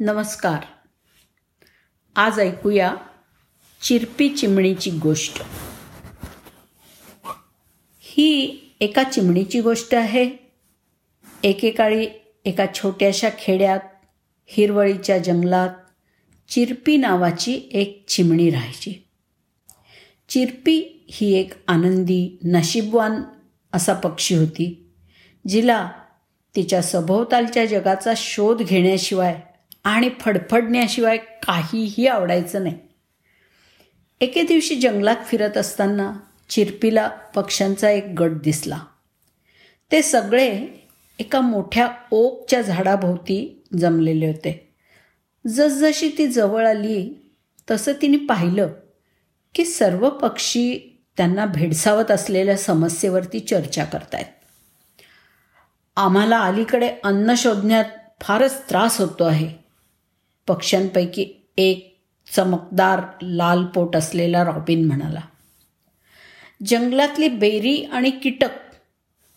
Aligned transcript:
नमस्कार. 0.00 0.64
आज 2.16 2.40
ऐकूया 2.40 2.94
चिरपी 3.82 4.28
चिमणीची 4.28 4.90
गोष्ट. 4.90 5.42
ही 8.00 8.58
एका 8.80 9.02
चिमणीची 9.02 9.60
गोष्ट 9.60 9.94
आहे. 9.94 10.30
एकेकाळी 11.42 12.06
एका 12.44 12.66
छोट्याशा 12.74 13.28
खेड्यात 13.38 13.80
हिरवळीच्या 14.46 15.18
जंगलात 15.18 15.70
चिरपी 16.48 16.96
नावाची 16.96 17.68
एक 17.72 18.04
चिमणी 18.08 18.50
राहायची. 18.50 18.94
चिरपी 20.28 21.04
ही 21.10 21.34
एक 21.34 21.52
आनंदी 21.68 22.38
नशीबवान 22.44 23.22
असा 23.72 23.92
पक्षी 23.92 24.34
होती 24.34 24.90
जिला 25.48 25.90
तिच्या 26.56 26.82
सभोवतालच्या 26.82 27.66
जगाचा 27.66 28.12
शोध 28.16 28.62
घेण्याशिवाय 28.62 29.40
आणि 29.84 30.10
फडफडण्याशिवाय 30.20 31.16
काहीही 31.16 32.06
आवडायचं 32.06 32.62
नाही. 32.62 32.78
एके 34.20 34.42
दिवशी 34.42 34.76
जंगलात 34.76 35.16
फिरत 35.26 35.56
असताना 35.56 36.12
चिरपीला 36.48 37.08
पक्ष्यांचा 37.08 37.90
एक 37.90 38.04
गट 38.04 38.30
दिसला. 38.30 38.78
ते 39.92 40.02
सगळे 40.02 40.66
एका 41.18 41.40
मोठ्या 41.40 41.88
ओकच्या 42.10 42.60
झाडाभोवती 42.60 43.64
जमलेले 43.78 44.26
होते. 44.26 44.74
जसजशी 45.46 46.10
ती 46.18 46.26
जवळ 46.26 46.66
आली 46.66 47.32
तसं 47.70 47.92
तिने 48.02 48.16
पाहिलं 48.16 48.68
की 49.54 49.64
सर्व 49.64 50.10
पक्षी 50.10 50.78
त्यांना 51.16 51.46
भेडसावत 51.46 52.10
असलेल्या 52.10 52.56
समस्येवरती 52.56 53.40
चर्चा 53.40 53.84
करतायत. 53.84 54.44
आम्हाला 55.96 56.38
अलीकडे 56.38 56.96
अन्न 57.04 57.34
शोधण्यात 57.36 57.84
फारच 58.20 58.68
त्रास 58.68 59.00
होतो 59.00 59.24
आहे. 59.24 59.63
पक्ष्यांपैकी 60.46 61.46
एक 61.56 61.98
चमकदार 62.34 63.00
लाल 63.22 63.64
पोट 63.64 63.96
असलेला 63.96 64.44
रॉबिन 64.44 64.86
म्हणाला 64.86 65.20
जंगलातली 66.66 67.28
बेरी 67.28 67.84
आणि 67.84 68.10
कीटक 68.10 68.48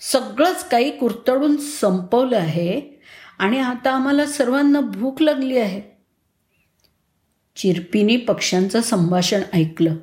सगळंच 0.00 0.68
काही 0.68 0.98
कुरतडून 0.98 1.56
संपवलं 1.56 2.36
आहे 2.36 3.00
आणि 3.38 3.58
आता 3.58 3.90
आम्हाला 3.90 4.26
सर्वांना 4.26 4.80
भूक 4.80 5.22
लागली 5.22 5.58
आहे. 5.58 5.82
चिरपीने 7.56 8.16
पक्ष्यांचं 8.16 8.80
संभाषण 8.80 9.42
ऐकलं 9.52 9.96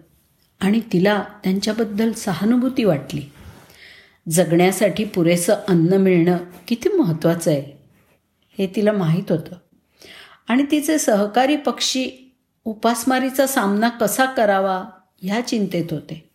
आणि 0.59 0.81
तिला 0.93 1.23
त्यांच्याबद्दल 1.43 2.11
सहानुभूती 2.11 2.83
वाटली. 2.83 3.21
जगण्यासाठी 4.29 5.03
पुरेसं 5.03 5.53
अन्न 5.67 5.93
मिळणं 5.93 6.37
किती 6.67 6.89
महत्त्वाचं 6.89 7.51
आहे 7.51 7.77
हे 8.57 8.67
तिला 8.75 8.91
माहीत 8.91 9.31
होतं. 9.31 9.55
आणि 10.47 10.63
तिचे 10.71 10.97
सहकारी 10.97 11.55
पक्षी 11.55 12.11
उपासमारीचा 12.65 13.47
सामना 13.47 13.89
कसा 13.89 14.25
करावा 14.25 14.83
ह्या 15.21 15.47
चिंतेत 15.47 15.85
होते. 15.91 16.29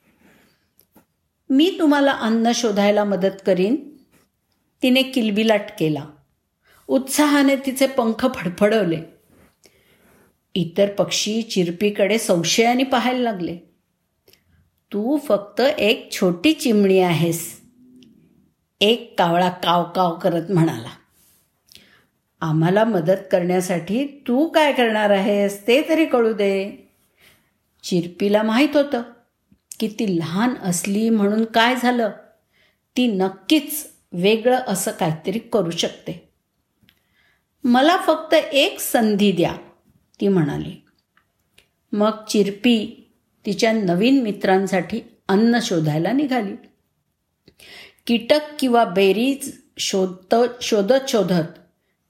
मी 1.50 1.76
तुम्हाला 1.78 2.12
अन्न 2.12 2.52
शोधायला 2.54 3.04
मदत 3.04 3.42
करीन. 3.46 3.96
तिने 4.82 5.02
किलबिलाट 5.02 5.62
केला. 5.78 6.04
उत्साहाने 6.88 7.56
तिचे 7.56 7.86
पंख 7.86 8.26
फडफडवले. 8.34 9.02
इतर 10.54 10.88
पक्षी 10.90 11.42
चिरपीकडे 11.42 12.18
संशयाने 12.18 12.84
पाहायला 12.84 13.20
लागले. 13.20 13.56
तू 14.92 15.18
फक्त 15.18 15.60
एक 15.60 16.12
छोटी 16.12 16.52
चिमणी 16.52 16.98
आहेस 16.98 17.60
एक 18.80 19.14
कावळा 19.18 19.48
काव 19.48 19.84
काव 19.84 20.18
करत 20.18 20.50
म्हणाला. 20.50 20.88
आम्हाला 22.40 22.84
मदत 22.84 23.22
करण्यासाठी 23.32 24.06
तू 24.06 24.48
काय 24.48 24.72
करणार 24.72 25.10
आहेस 25.10 25.66
ते 25.66 25.88
तरी 25.88 26.04
कळू 26.04 26.32
दे. 26.32 26.88
चिरपीला 27.82 28.42
माहीत 28.42 28.68
होतं 28.74 29.02
की 29.80 29.88
ती 29.88 30.18
लहान 30.18 30.54
असली 30.62 31.10
म्हणून 31.10 31.44
काय 31.44 31.74
झालं? 31.82 32.10
ती 32.96 33.06
नक्कीच 33.06 33.86
वेगळं 34.12 34.60
असं 34.66 34.90
काहीतरी 34.90 35.38
करू 35.38 35.70
शकते. 35.70 36.28
मला 37.64 37.96
फक्त 38.06 38.34
एक 38.34 38.80
संधी 38.80 39.32
द्या 39.32 39.52
ती 40.20 40.28
म्हणाली. 40.28 40.82
मग 41.92 42.10
चिरपी 42.28 43.10
तिच्या 43.46 43.72
नवीन 43.72 44.22
मित्रांसाठी 44.22 45.00
अन्न 45.28 45.58
शोधायला 45.62 46.12
निघाली. 46.12 46.52
कीटक 48.06 48.40
किंवा 48.58 48.84
बेरीज 48.84 49.60
शोधत 49.78 50.34
शोधत 50.62 51.08
शोधत 51.08 51.58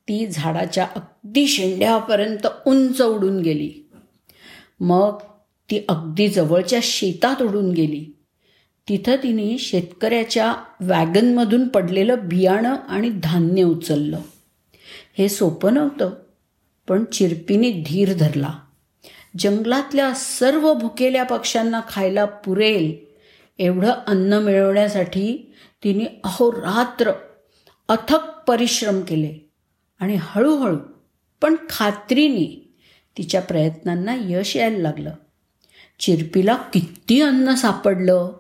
ती 0.09 0.27
झाडाच्या 0.27 0.87
अगदी 0.97 1.47
शेंड्यापर्यंत 1.47 2.47
उंच 2.67 3.03
उडून 3.03 3.41
गेली. 3.41 3.91
मग 4.81 5.19
ती 5.71 5.85
अगदी 5.89 6.29
जवळच्या 6.29 6.79
शेतात 6.83 7.43
उडून 7.43 7.71
गेली. 7.71 8.17
तिथं 8.89 9.17
तिने 9.17 9.59
शेतकऱ्याच्या 9.59 10.55
वॅगनमधून 10.81 11.69
पडलेलं 11.69 12.15
बियाणं 12.23 12.77
आणि 12.89 13.11
धान्य 13.23 13.63
उचललं. 13.63 14.19
हे 15.19 15.29
सोपं 15.29 15.75
नव्हतं 15.75 16.11
पण 16.89 17.05
चिरपीने 17.05 17.71
धीर 17.71 18.13
धरला. 18.15 18.55
जंगलातल्या 19.39 20.15
सर्व 20.15 20.75
भुकेल्या 20.75 21.23
पक्ष्यांना 21.23 21.81
खायला 21.89 22.25
पुरेल 22.25 22.97
एवढं 23.59 23.91
अन्न 24.07 24.33
मिळवण्यासाठी 24.33 25.53
तिने 25.85 26.21
अहोरात्र 26.25 27.13
अथक 27.89 28.19
परिश्रम 28.49 29.01
केले. 29.01 29.48
आणि 29.99 30.19
हळूहळू 30.21 30.77
पण 31.43 31.57
खात्रीने 31.71 32.77
तिच्या 33.17 33.41
प्रयत्नांना 33.41 34.17
यश 34.21 34.57
यायला 34.57 34.79
लागलं. 34.79 35.11
चिरपीला 36.01 36.55
किती 36.55 37.21
अन्न 37.21 37.55
सापडलं 37.55 38.33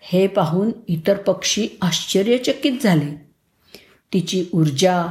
हे 0.00 0.26
पाहून 0.26 0.70
इतर 0.88 1.16
पक्षी 1.16 1.68
आश्चर्यचकित 1.82 2.72
झाले. 2.82 3.26
तिची 4.12 4.44
ऊर्जा 4.52 5.06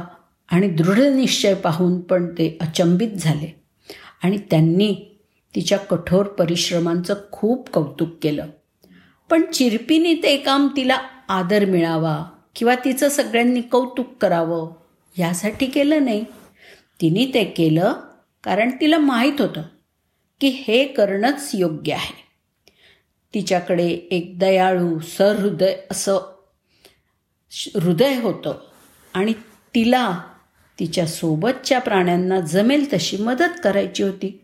आणि 0.48 0.68
दृढनिश्चय 0.68 1.54
पाहून 1.54 2.00
पण 2.00 2.32
ते 2.32 2.58
अचंबित 2.60 3.10
झाले 3.10 3.60
आणि 4.22 4.38
त्यांनी 4.50 4.94
तिच्या 5.54 5.78
कठोर 5.78 6.26
परिश्रमांचं 6.26 7.14
खूप 7.32 7.70
कौतुक 7.70 8.08
केलं. 8.22 8.46
पण 9.30 9.42
चिरपीने 9.52 10.14
ते 10.14 10.36
काम 10.36 10.68
तिला 10.76 10.98
आदर 11.28 11.64
मिळावा 11.64 12.24
किंवा 12.56 12.74
तिचं 12.74 13.08
सगळ्यांनी 13.08 13.60
कौतुक 13.60 14.06
करावं 14.20 14.72
ह्यासाठी 15.16 15.66
केलं 15.66 16.04
नाही. 16.04 16.24
तिने 17.00 17.30
ते 17.34 17.44
केलं 17.44 17.92
कारण 18.44 18.70
तिला 18.70 18.98
माहीत 18.98 19.40
होतं 19.40 19.62
की 20.40 20.48
हे 20.48 20.84
करणंच 20.84 21.50
योग्य 21.54 21.92
आहे. 21.92 22.26
तिच्याकडे 23.34 23.88
एक 23.88 24.38
दयाळू 24.38 24.98
सहृदय 24.98 25.76
असं 25.90 26.34
हृदय 27.82 28.20
होतं 28.20 28.54
आणि 29.14 29.32
तिला 29.74 30.20
तिच्या 30.78 31.06
सोबतच्या 31.06 31.78
प्राण्यांना 31.78 32.40
जमेल 32.40 32.92
तशी 32.92 33.16
मदत 33.16 33.60
करायची 33.64 34.02
होती. 34.02 34.40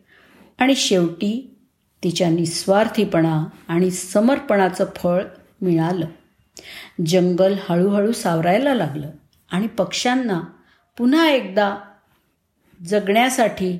आणि 0.58 0.74
शेवटी 0.74 1.56
तिच्या 2.04 2.30
निस्वार्थीपणा 2.30 3.44
आणि 3.68 3.90
समर्पणाचं 3.90 4.84
फळ 4.96 5.24
मिळालं. 5.62 6.06
जंगल 7.06 7.54
हळूहळू 7.68 8.12
सावरायला 8.12 8.74
लागलं 8.74 9.10
आणि 9.50 9.66
पक्ष्यांना 9.66 10.40
पुन्हा 10.98 11.30
एकदा 11.30 11.76
जगण्यासाठी 12.88 13.78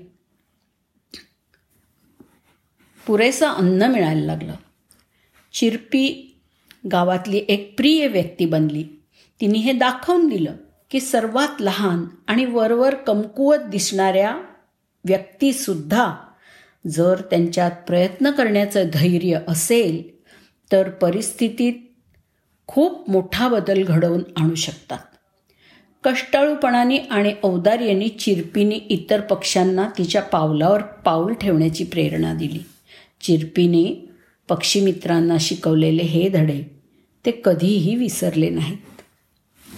पुरेसं 3.07 3.47
अन्न 3.47 3.83
मिळायला 3.83 4.27
लागलं. 4.27 4.55
चिरपी 5.53 6.37
गावातली 6.93 7.45
एक 7.49 7.77
प्रिय 7.77 8.07
व्यक्ती 8.07 8.47
बनली. 8.47 8.85
तिने 9.41 9.59
हे 9.59 9.73
दाखवून 9.73 10.29
दिलं 10.29 10.57
की 10.91 11.01
सर्वात 11.01 11.63
लहान 11.63 12.05
आणि 12.27 12.45
वरवर 12.45 12.95
कमकुवत 12.95 13.59
दिसणाऱ्या 13.59 14.37
व्यक्तीसुद्धा 15.05 16.17
जर 16.91 17.21
त्यांच्यात 17.21 17.71
प्रयत्न 17.87 18.31
करण्याचं 18.31 18.83
धैर्य 18.93 19.39
असेल 19.49 20.21
तर 20.73 20.91
परिस्थितीत 20.91 21.75
खूप 22.67 23.11
मोठा 23.11 23.49
बदल 23.49 23.85
घडवून 23.85 24.23
आणू 24.37 24.55
शकतात. 24.55 24.99
कष्टाळूपणाने 26.05 26.99
आणि 26.99 27.35
औदार्याने 27.43 28.09
चिरपीने 28.09 28.75
इतर 28.75 29.21
पक्ष्यांना 29.21 29.89
तिच्या 29.99 30.23
पावलावर 30.23 30.83
पाऊल 30.83 31.33
ठेवण्याची 31.33 31.85
प्रेरणा 31.85 32.35
दिली. 32.35 32.59
चिरपीने 33.21 34.09
पक्षीमित्रांना 34.49 35.37
शिकवलेले 35.41 36.03
हे 36.03 36.29
धडे 36.29 36.63
ते 37.27 37.31
कधीही 37.45 37.95
विसरले 37.95 38.51
नाहीत. 38.51 39.03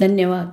धन्यवाद. 0.01 0.49